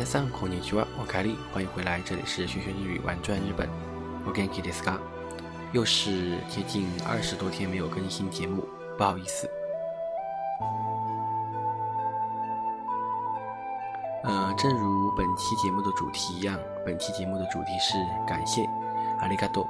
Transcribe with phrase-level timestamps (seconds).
[0.00, 3.68] 米大三口尼基哇，我凯莉，欢迎回来，这里是学学日语玩转日本。
[4.24, 4.98] 我跟 k i d i s k a
[5.72, 9.46] 又是接近二十多天没有更新节目，不好意思。
[14.24, 18.62] 呃，正如本期节目的主题一样，本期节目的主题是感谢，
[19.20, 19.68] 阿里嘎多，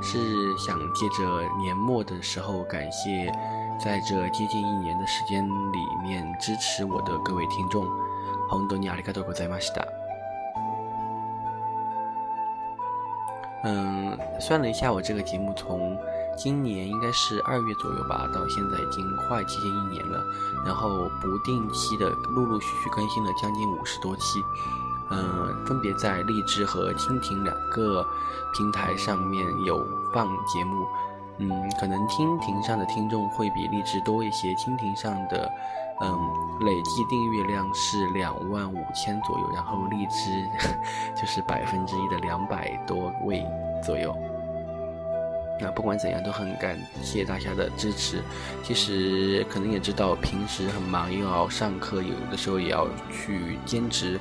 [0.00, 3.30] 是想借着年末的时候感谢。
[3.79, 7.85] 在这接近一年的时间里面，支持我的各位听众，
[8.49, 9.85] 红多尼阿里卡多ございました。
[13.65, 15.97] 嗯，算了一下，我这个节目从
[16.37, 20.23] 今年应该是二月左右吧，到现在已经快接近一年了。
[20.65, 24.43] 然后不定期的陆陆续续更新了将近五十多期，
[25.09, 28.05] 嗯，分别在荔枝和蜻蜓两个
[28.53, 30.85] 平台上面有放节目。
[31.38, 34.52] 嗯，可能蜻蜓上的听众会比荔枝多一些。
[34.54, 35.50] 蜻蜓上的，
[36.00, 36.18] 嗯，
[36.60, 40.48] 累计订阅量是两万五千左右，然后荔枝
[41.14, 43.46] 就是百分之一的两百多位
[43.82, 44.14] 左右。
[45.60, 48.22] 那不管怎样，都很感谢大家的支持。
[48.62, 54.18] 其实可能也知道，平时很忙，又要上课，有的时候也要去兼职。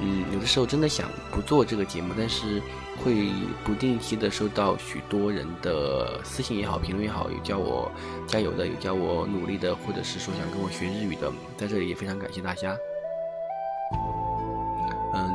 [0.00, 2.60] 嗯，有的时候真的想不做这个节目，但是
[3.04, 3.28] 会
[3.62, 7.90] 不定期的收到许多人的私信也好，评论也好，有叫我
[8.26, 12.76] 加油的，有叫我努力的，或者是说想跟我学日语的，在这里也非常感谢大家。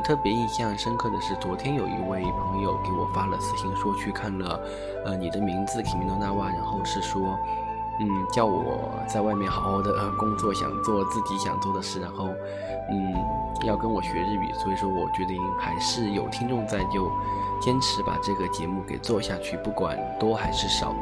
[0.08, 4.58] 特别印象深刻的是，昨天有一位朋友给我发了私信，说去看了，
[5.04, 7.38] 呃，你的名字 Kimi no Nawa，然后是说。
[8.00, 12.28] 嗯，叫我在外面好好的工作，想做自己想做的事，然后，
[12.90, 13.12] 嗯，
[13.66, 17.10] 要跟我学日语，所以说我决定还是有听众在，就
[17.60, 20.94] 坚持把这个节目给做下去，不管多还是少。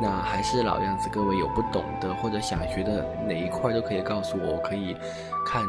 [0.00, 4.96] 那还是老样子，各位有不懂的或者想学的哪一块都可以告诉我，我可以
[5.46, 5.62] 看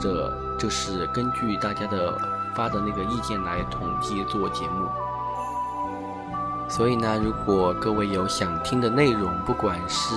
[0.00, 2.12] 这就是根据大家的
[2.54, 4.88] 发的那个意见来统计做节目。
[6.68, 10.14] 所以呢，如果各位有想听的内容，不管是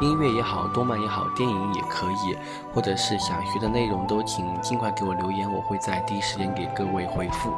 [0.00, 2.36] 音乐也好，动漫也好，电影也可以，
[2.74, 7.52] 或者是想学的内容，都请尽快给我留言，我会在第一时间给各位回复。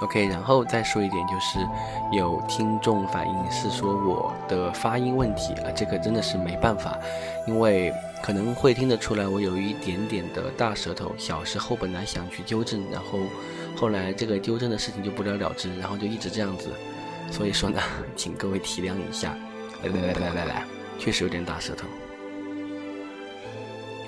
[0.00, 1.60] OK，然后再说一点，就是
[2.10, 6.98] 有听众反映是说我的发音问题啊，这个真的是没办法，
[7.46, 13.20] 因为可能会听得出来我有一点点的大舌头，小时候本来想去纠正，然后。
[13.76, 16.68] 后来这个纠正的事情就不了了之，然后就一直这样子，
[17.30, 17.80] 所以说呢，
[18.16, 19.34] 请各位体谅一下。
[19.82, 20.64] 来来来来来来，
[20.98, 21.86] 确实有点大舌头。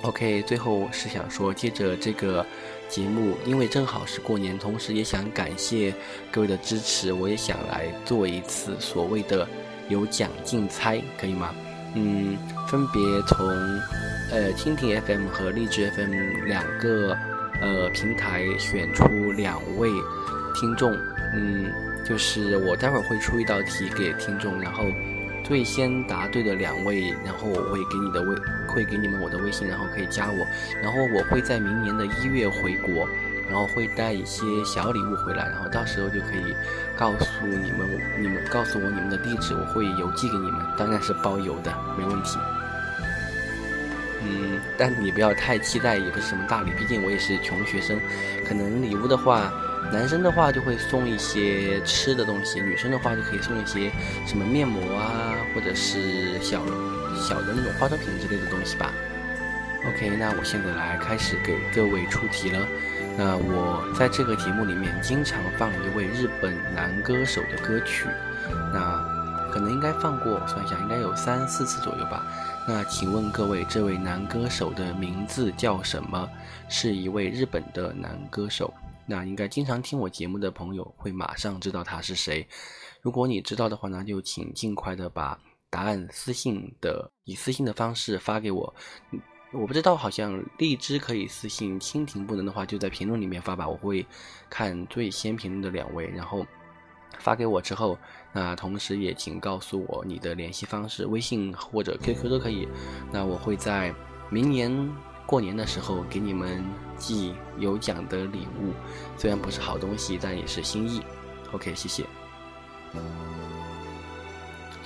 [0.03, 2.45] OK，最后是想说，借着这个
[2.89, 5.95] 节目，因为正好是过年，同时也想感谢
[6.29, 9.47] 各位的支持，我也想来做一次所谓的
[9.87, 11.55] 有奖竞猜，可以吗？
[11.95, 12.37] 嗯，
[12.67, 13.47] 分别从
[14.31, 17.17] 呃蜻蜓 FM 和荔枝 FM 两个。
[17.61, 19.89] 呃，平台选出两位
[20.53, 20.91] 听众，
[21.33, 21.71] 嗯，
[22.03, 24.83] 就是我待会儿会出一道题给听众，然后
[25.45, 28.35] 最先答对的两位，然后我会给你的微，
[28.67, 30.45] 会给你们我的微信，然后可以加我，
[30.81, 33.07] 然后我会在明年的一月回国，
[33.53, 36.55] 然后会带一些小礼物回来，然后到时候就可以
[36.97, 37.87] 告诉你们，
[38.19, 42.39] 你们告诉我你们的地址，我会邮寄给你们，当然是包邮的，没问题。
[44.23, 47.99] 嗯，但你不要太期待，也不是什么大礼，毕竟我也是穷学生。
[48.43, 49.53] 可能礼物的话，
[49.91, 53.91] 男生的话就会送一些吃的东西，女生的话就可以送一些
[54.25, 56.65] 什么面膜啊，或者是小
[57.21, 58.91] 小的那种化妆品之类的东西吧。
[59.85, 62.65] OK，那我现在来开始给各位出题了。
[63.17, 68.07] 那我在这个节目里面经常放一位日本男歌手的歌曲，
[68.73, 72.25] 那可能应该放过，算一下，应该有三四次左右吧。
[72.67, 76.27] 那请问各位，这位男歌手的名字叫什么？
[76.69, 78.73] 是一位日本的男歌手。
[79.05, 82.47] 那应该经常听我节目的朋友会马上知道他是谁。
[83.01, 85.37] 如果你知道的话呢，就请尽快的把
[85.69, 88.73] 答案私信的以私信的方式发给我。
[89.53, 93.67] 我不知道，好像荔枝可以私信，蜻蜓不能的话，就在评论里面发吧。
[93.67, 94.05] 我会
[94.49, 96.45] 看最先评论的两位，然后。
[97.19, 97.97] 发给我之后，
[98.33, 102.67] 那同时也请告诉我你的联系方式，微信或者 QQ 都可以。
[103.11, 103.93] 那我会在
[104.31, 104.91] 明年
[105.25, 106.65] 过年的时候给你们
[106.97, 108.73] 寄有奖的礼物，
[109.15, 111.03] 虽然不是好东西，但也是心意。
[111.53, 112.03] OK，谢谢。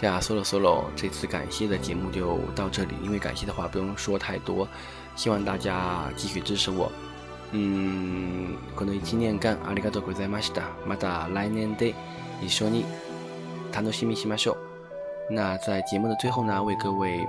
[0.01, 4.67] 这样 solo solo 这次感谢的节目就到这里，因为感谢的话不用说太多，
[5.15, 6.91] 希望大家继续支持我。
[7.53, 10.63] 嗯，この一年間ありがとうございました。
[10.87, 11.95] また来年で
[12.41, 12.85] 一緒に
[13.73, 14.57] 楽しみしましょう。
[15.31, 17.27] 那在节目的最后呢，为各位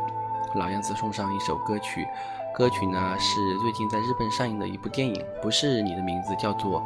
[0.55, 2.07] 老样子送上一首歌曲，
[2.55, 6.79] 歌曲呢是最近在日本上映的一部电影，不是你的名字，叫做《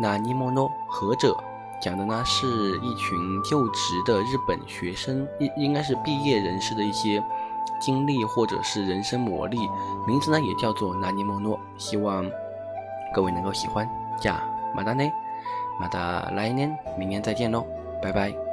[0.00, 1.32] 那尼莫诺何者》，
[1.81, 2.47] 讲的呢是
[2.79, 7.23] 一群就职的日本学生，应应该是毕业人士的一些
[7.79, 9.57] 经历或者是人生磨砺，
[10.07, 12.25] 名字呢也叫做《纳尼莫诺》，希望
[13.13, 13.87] 各位能够喜欢。
[14.19, 14.41] 加，
[14.73, 15.11] 马达内？
[15.79, 17.63] 马达来年，明年再见喽，
[18.01, 18.46] 拜拜。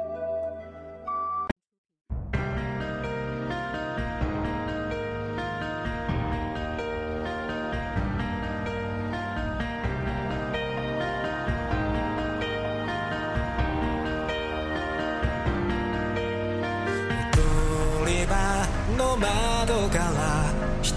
[19.15, 20.51] の窓から
[20.81, 20.95] 人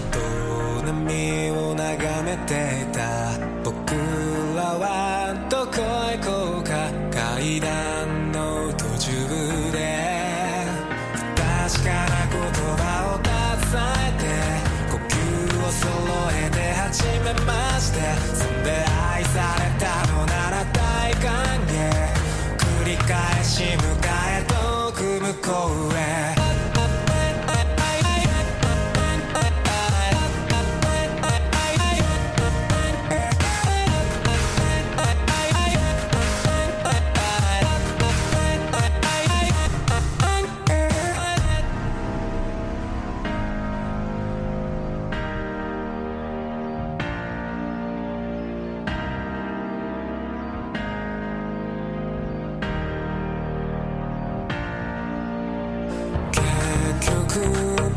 [0.83, 3.39] 波を眺めていた。
[3.63, 3.93] 僕
[4.55, 5.71] らはどこ
[6.11, 6.38] へ行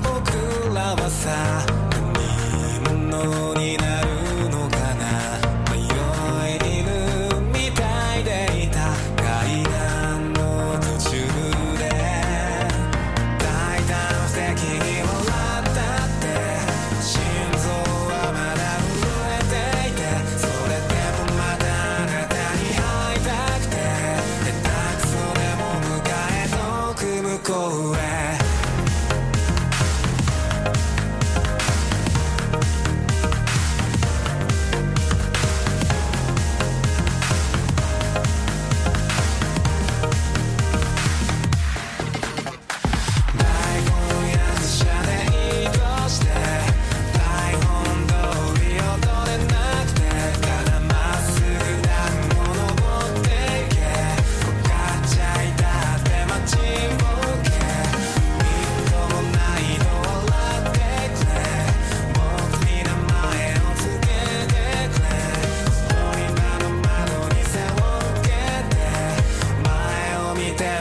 [0.03, 1.82] 僕らはさ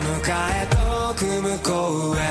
[0.01, 2.30] 迎え遠く向こうへ